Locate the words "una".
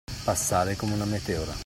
0.95-1.05